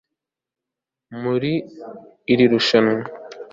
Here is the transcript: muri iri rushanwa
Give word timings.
muri 1.21 1.51
iri 2.31 2.45
rushanwa 2.51 3.05